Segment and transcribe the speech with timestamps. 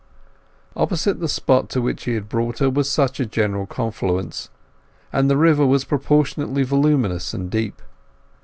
[0.75, 4.49] Opposite the spot to which he had brought her was such a general confluence,
[5.13, 7.83] and the river was proportionately voluminous and deep.